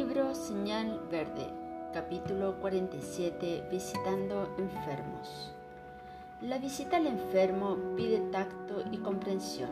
[0.00, 1.46] Libro Señal Verde,
[1.92, 5.52] capítulo 47, Visitando enfermos.
[6.40, 9.68] La visita al enfermo pide tacto y comprensión.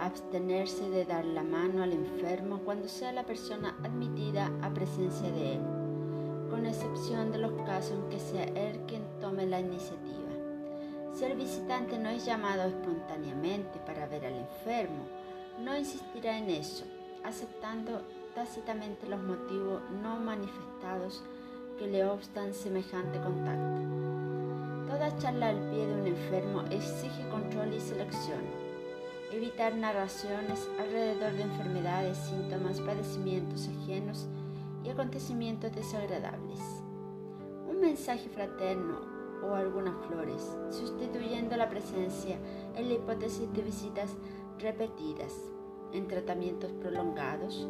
[0.00, 5.54] Abstenerse de dar la mano al enfermo cuando sea la persona admitida a presencia de
[5.54, 5.60] él,
[6.50, 10.32] con excepción de los casos en que sea él quien tome la iniciativa.
[11.14, 15.04] Si el visitante no es llamado espontáneamente para ver al enfermo,
[15.60, 16.84] no insistirá en eso,
[17.22, 18.02] aceptando
[18.34, 21.22] tácitamente los motivos no manifestados
[21.78, 23.80] que le obstan semejante contacto.
[24.86, 28.40] Toda charla al pie de un enfermo exige control y selección.
[29.32, 34.26] Evitar narraciones alrededor de enfermedades, síntomas, padecimientos ajenos
[34.84, 36.58] y acontecimientos desagradables.
[37.68, 39.00] Un mensaje fraterno
[39.42, 42.36] o algunas flores, sustituyendo la presencia
[42.76, 44.10] en la hipótesis de visitas
[44.58, 45.32] repetidas
[45.92, 47.68] en tratamientos prolongados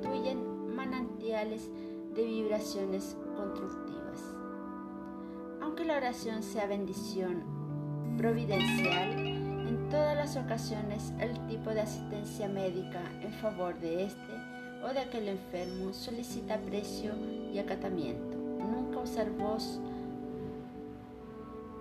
[0.00, 1.70] constituyen manantiales
[2.14, 4.34] de vibraciones constructivas.
[5.62, 7.44] Aunque la oración sea bendición
[8.16, 14.32] providencial, en todas las ocasiones el tipo de asistencia médica en favor de este
[14.82, 17.12] o de aquel enfermo solicita precio
[17.52, 18.36] y acatamiento.
[18.58, 19.80] Nunca usar voz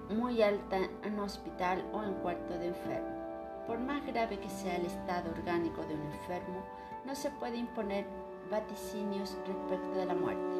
[0.09, 3.19] muy alta en hospital o en cuarto de enfermo.
[3.65, 6.63] Por más grave que sea el estado orgánico de un enfermo,
[7.09, 8.05] no se puede imponer
[8.51, 10.57] vaticinios respecto de la muerte,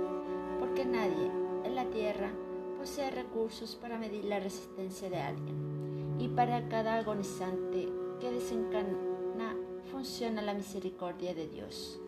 [0.59, 1.29] porque nadie
[1.63, 2.31] en la tierra
[2.79, 6.17] posee recursos para medir la resistencia de alguien.
[6.17, 7.87] Y para cada agonizante
[8.19, 9.55] que desencana
[9.91, 11.99] funciona la misericordia de Dios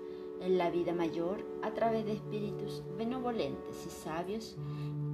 [0.41, 4.55] en la vida mayor a través de espíritus benevolentes y sabios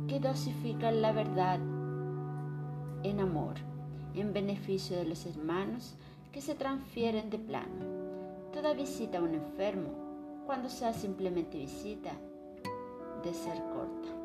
[0.07, 1.59] que dosifican la verdad
[3.03, 3.55] en amor
[4.15, 5.95] en beneficio de los hermanos
[6.31, 8.06] que se transfieren de plano.
[8.57, 12.13] Toda visita a un enfermo, cuando sea simplemente visita,
[13.23, 14.16] de ser corta.